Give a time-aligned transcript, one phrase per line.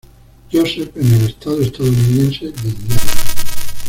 [0.51, 3.01] Joseph en el estado estadounidense de Indiana.